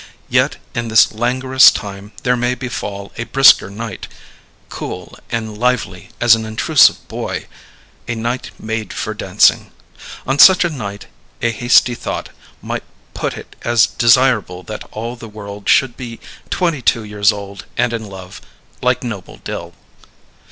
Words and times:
Yet, 0.29 0.57
in 0.73 0.87
this 0.87 1.11
languorous 1.13 1.69
time 1.69 2.11
there 2.23 2.35
may 2.35 2.55
befall 2.55 3.11
a 3.17 3.25
brisker 3.25 3.69
night, 3.69 4.07
cool 4.67 5.15
and 5.29 5.55
lively 5.59 6.09
as 6.19 6.33
an 6.33 6.43
intrusive 6.43 7.07
boy 7.07 7.45
a 8.07 8.15
night 8.15 8.49
made 8.59 8.93
for 8.93 9.13
dancing. 9.13 9.71
On 10.25 10.39
such 10.39 10.65
a 10.65 10.69
night 10.71 11.05
a 11.43 11.51
hasty 11.51 11.93
thought 11.93 12.29
might 12.63 12.81
put 13.13 13.37
it 13.37 13.55
as 13.61 13.85
desirable 13.85 14.63
that 14.63 14.83
all 14.89 15.15
the 15.15 15.29
world 15.29 15.69
should 15.69 15.95
be 15.95 16.19
twenty 16.49 16.81
two 16.81 17.03
years 17.03 17.31
old 17.31 17.67
and 17.77 17.93
in 17.93 18.03
love, 18.09 18.41
like 18.81 19.03
Noble 19.03 19.37
Dill. 19.37 19.75